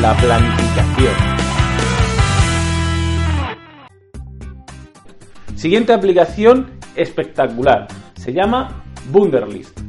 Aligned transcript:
la 0.00 0.14
planificación. 0.16 1.14
Siguiente 5.54 5.92
aplicación 5.92 6.70
espectacular. 6.94 7.88
Se 8.14 8.32
llama 8.32 8.82
Wunderlist. 9.12 9.80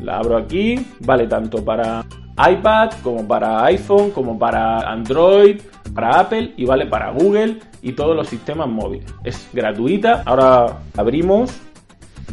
La 0.00 0.18
abro 0.18 0.36
aquí, 0.36 0.86
vale 1.00 1.26
tanto 1.26 1.64
para 1.64 2.04
iPad 2.36 2.90
como 3.02 3.26
para 3.26 3.64
iPhone, 3.66 4.10
como 4.10 4.38
para 4.38 4.80
Android, 4.90 5.60
para 5.94 6.20
Apple 6.20 6.54
y 6.56 6.64
vale 6.64 6.86
para 6.86 7.10
Google 7.12 7.60
y 7.82 7.92
todos 7.92 8.16
los 8.16 8.28
sistemas 8.28 8.68
móviles. 8.68 9.14
Es 9.22 9.48
gratuita. 9.52 10.22
Ahora 10.26 10.78
abrimos 10.96 11.52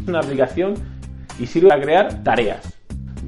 una 0.07 0.19
aplicación 0.19 0.73
y 1.39 1.45
sirve 1.45 1.69
para 1.69 1.81
crear 1.81 2.23
tareas, 2.23 2.78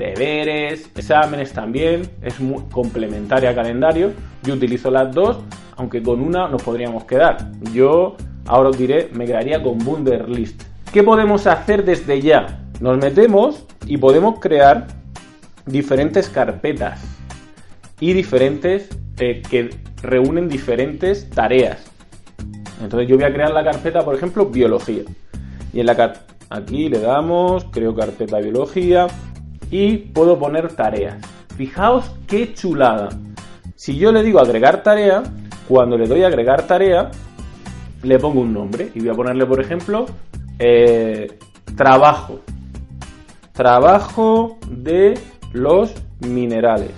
deberes, 0.01 0.89
exámenes 0.95 1.53
también. 1.53 2.09
Es 2.21 2.39
muy 2.39 2.63
complementaria 2.71 3.51
a 3.51 3.55
calendario. 3.55 4.11
Yo 4.43 4.55
utilizo 4.55 4.89
las 4.89 5.13
dos, 5.13 5.37
aunque 5.77 6.01
con 6.01 6.21
una 6.21 6.47
nos 6.47 6.63
podríamos 6.63 7.05
quedar. 7.05 7.51
Yo 7.73 8.17
ahora 8.47 8.69
os 8.69 8.77
diré, 8.77 9.09
me 9.13 9.25
quedaría 9.25 9.61
con 9.61 9.85
Wunderlist. 9.85 10.63
¿Qué 10.91 11.03
podemos 11.03 11.47
hacer 11.47 11.85
desde 11.85 12.21
ya? 12.21 12.59
Nos 12.79 12.97
metemos 12.97 13.65
y 13.85 13.97
podemos 13.97 14.39
crear 14.39 14.87
diferentes 15.65 16.27
carpetas 16.27 17.01
y 17.99 18.13
diferentes 18.13 18.89
eh, 19.19 19.43
que 19.47 19.69
reúnen 20.01 20.49
diferentes 20.49 21.29
tareas. 21.29 21.85
Entonces 22.81 23.07
yo 23.07 23.15
voy 23.15 23.25
a 23.25 23.33
crear 23.33 23.51
la 23.51 23.63
carpeta, 23.63 24.03
por 24.03 24.15
ejemplo, 24.15 24.47
biología. 24.47 25.03
Y 25.71 25.79
en 25.79 25.85
la 25.85 26.13
aquí 26.49 26.89
le 26.89 26.99
damos, 26.99 27.65
creo 27.65 27.95
carpeta 27.95 28.39
biología 28.39 29.07
y 29.71 29.97
puedo 29.97 30.37
poner 30.37 30.73
tareas. 30.73 31.17
Fijaos 31.57 32.11
qué 32.27 32.53
chulada. 32.53 33.09
Si 33.75 33.97
yo 33.97 34.11
le 34.11 34.21
digo 34.21 34.39
agregar 34.39 34.83
tarea, 34.83 35.23
cuando 35.67 35.97
le 35.97 36.07
doy 36.07 36.23
agregar 36.23 36.67
tarea, 36.67 37.09
le 38.03 38.19
pongo 38.19 38.41
un 38.41 38.53
nombre 38.53 38.91
y 38.93 38.99
voy 38.99 39.09
a 39.09 39.13
ponerle, 39.13 39.45
por 39.47 39.59
ejemplo, 39.59 40.05
eh, 40.59 41.39
trabajo 41.75 42.41
trabajo 43.53 44.57
de 44.69 45.19
los 45.53 45.93
minerales. 46.21 46.91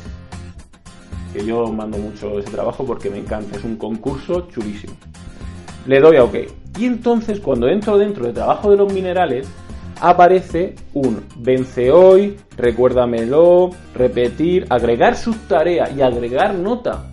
Que 1.33 1.45
yo 1.45 1.67
mando 1.67 1.97
mucho 1.97 2.39
ese 2.39 2.51
trabajo 2.51 2.85
porque 2.85 3.09
me 3.09 3.17
encanta, 3.17 3.57
es 3.57 3.63
un 3.63 3.75
concurso 3.75 4.47
chulísimo. 4.49 4.94
Le 5.88 5.99
doy 5.99 6.17
a 6.17 6.23
OK. 6.23 6.35
Y 6.77 6.85
entonces 6.85 7.39
cuando 7.39 7.67
entro 7.67 7.97
dentro 7.97 8.25
de 8.25 8.33
trabajo 8.33 8.71
de 8.71 8.77
los 8.77 8.94
minerales, 8.94 9.47
aparece 10.03 10.75
un 10.93 11.23
vence 11.37 11.89
hoy, 11.89 12.37
recuérdamelo, 12.57 13.69
repetir, 13.95 14.65
agregar 14.69 15.15
subtarea 15.15 15.89
y 15.91 16.01
agregar 16.01 16.55
nota. 16.55 17.05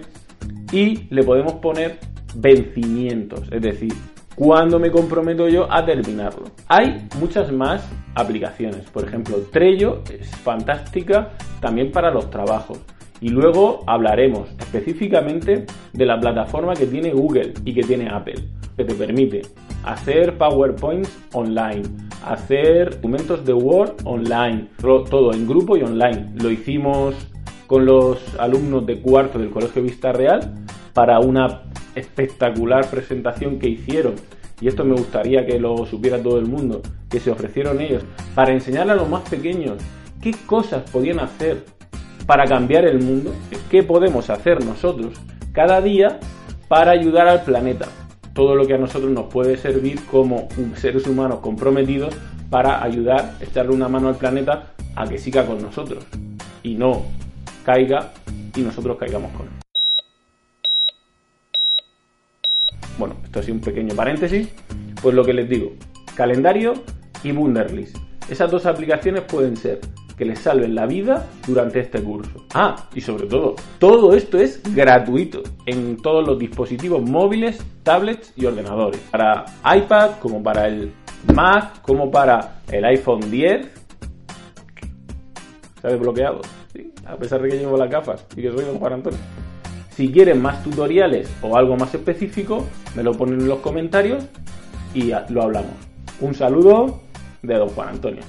y 0.71 1.07
le 1.09 1.23
podemos 1.23 1.53
poner 1.53 1.99
vencimientos, 2.35 3.47
es 3.51 3.61
decir, 3.61 3.93
cuando 4.35 4.79
me 4.79 4.91
comprometo 4.91 5.47
yo 5.47 5.71
a 5.71 5.85
terminarlo. 5.85 6.45
Hay 6.67 7.07
muchas 7.19 7.51
más 7.51 7.87
aplicaciones, 8.15 8.89
por 8.89 9.07
ejemplo, 9.07 9.37
Trello 9.51 10.01
es 10.11 10.27
fantástica 10.37 11.31
también 11.59 11.91
para 11.91 12.11
los 12.11 12.29
trabajos. 12.29 12.79
Y 13.21 13.29
luego 13.29 13.83
hablaremos 13.87 14.49
específicamente 14.59 15.65
de 15.93 16.05
la 16.05 16.19
plataforma 16.19 16.73
que 16.73 16.87
tiene 16.87 17.11
Google 17.11 17.53
y 17.63 17.73
que 17.73 17.83
tiene 17.83 18.09
Apple, 18.09 18.43
que 18.75 18.83
te 18.83 18.95
permite 18.95 19.43
hacer 19.85 20.37
PowerPoints 20.37 21.17
online, 21.31 21.83
hacer 22.25 22.95
documentos 22.95 23.45
de 23.45 23.53
Word 23.53 23.95
online, 24.05 24.67
todo 24.81 25.33
en 25.33 25.47
grupo 25.47 25.77
y 25.77 25.83
online. 25.83 26.31
Lo 26.35 26.49
hicimos 26.49 27.15
con 27.67 27.85
los 27.85 28.19
alumnos 28.39 28.85
de 28.85 29.01
cuarto 29.01 29.39
del 29.39 29.49
Colegio 29.49 29.83
Vista 29.83 30.11
Real 30.11 30.53
para 30.93 31.19
una 31.19 31.63
espectacular 31.95 32.89
presentación 32.89 33.59
que 33.59 33.69
hicieron, 33.69 34.15
y 34.61 34.67
esto 34.67 34.85
me 34.85 34.95
gustaría 34.95 35.45
que 35.45 35.59
lo 35.59 35.85
supiera 35.85 36.21
todo 36.21 36.39
el 36.39 36.45
mundo, 36.45 36.81
que 37.09 37.19
se 37.19 37.31
ofrecieron 37.31 37.81
ellos, 37.81 38.03
para 38.35 38.53
enseñarle 38.53 38.93
a 38.93 38.95
los 38.95 39.09
más 39.09 39.27
pequeños 39.29 39.77
qué 40.21 40.33
cosas 40.45 40.89
podían 40.89 41.19
hacer 41.19 41.65
para 42.25 42.45
cambiar 42.45 42.85
el 42.85 43.01
mundo, 43.01 43.33
qué 43.69 43.83
podemos 43.83 44.29
hacer 44.29 44.63
nosotros 44.63 45.13
cada 45.51 45.81
día 45.81 46.19
para 46.67 46.91
ayudar 46.91 47.27
al 47.27 47.43
planeta. 47.43 47.87
Todo 48.33 48.55
lo 48.55 48.65
que 48.65 48.73
a 48.73 48.77
nosotros 48.77 49.11
nos 49.11 49.25
puede 49.25 49.57
servir 49.57 50.03
como 50.05 50.47
seres 50.75 51.05
humanos 51.05 51.39
comprometidos 51.39 52.15
para 52.49 52.83
ayudar, 52.83 53.35
echarle 53.41 53.73
una 53.73 53.87
mano 53.87 54.09
al 54.09 54.15
planeta 54.15 54.73
a 54.95 55.07
que 55.07 55.17
siga 55.19 55.45
con 55.45 55.61
nosotros 55.61 56.05
y 56.63 56.75
no 56.75 57.03
caiga 57.63 58.13
y 58.55 58.61
nosotros 58.61 58.97
caigamos 58.97 59.31
con 59.33 59.47
él. 59.47 59.53
Bueno, 62.97 63.15
esto 63.23 63.39
ha 63.39 63.43
sido 63.43 63.55
un 63.55 63.61
pequeño 63.61 63.95
paréntesis. 63.95 64.49
Pues 65.01 65.15
lo 65.15 65.25
que 65.25 65.33
les 65.33 65.49
digo, 65.49 65.73
calendario 66.15 66.73
y 67.23 67.31
Wunderlist. 67.31 67.97
Esas 68.29 68.49
dos 68.49 68.65
aplicaciones 68.65 69.23
pueden 69.23 69.57
ser 69.57 69.81
que 70.17 70.25
les 70.25 70.39
salven 70.39 70.75
la 70.75 70.85
vida 70.85 71.27
durante 71.47 71.79
este 71.79 72.01
curso. 72.01 72.45
Ah, 72.53 72.87
y 72.93 73.01
sobre 73.01 73.27
todo, 73.27 73.55
todo 73.79 74.13
esto 74.13 74.37
es 74.37 74.61
gratuito 74.73 75.41
en 75.65 75.97
todos 75.97 76.25
los 76.25 76.37
dispositivos 76.37 77.01
móviles, 77.01 77.63
tablets 77.83 78.33
y 78.35 78.45
ordenadores. 78.45 78.99
Para 79.11 79.45
iPad, 79.75 80.11
como 80.19 80.41
para 80.41 80.67
el 80.67 80.91
Mac, 81.33 81.81
como 81.81 82.11
para 82.11 82.61
el 82.71 82.85
iPhone 82.85 83.31
10. 83.31 83.67
¿Está 85.75 85.89
desbloqueado? 85.89 86.41
Sí, 86.73 86.91
a 87.05 87.15
pesar 87.15 87.41
de 87.41 87.49
que 87.49 87.57
llevo 87.57 87.77
las 87.77 87.89
gafas 87.89 88.25
y 88.35 88.41
que 88.41 88.51
soy 88.51 88.65
don 88.65 88.79
Juan 88.79 88.93
Antonio. 88.93 89.19
Si 89.91 90.11
quieren 90.11 90.41
más 90.41 90.63
tutoriales 90.63 91.31
o 91.41 91.55
algo 91.55 91.75
más 91.75 91.93
específico, 91.93 92.65
me 92.95 93.03
lo 93.03 93.13
ponen 93.13 93.41
en 93.41 93.47
los 93.47 93.59
comentarios 93.59 94.25
y 94.93 95.11
lo 95.29 95.43
hablamos. 95.43 95.73
Un 96.19 96.33
saludo 96.33 97.01
de 97.41 97.55
don 97.55 97.69
Juan 97.69 97.89
Antonio. 97.89 98.23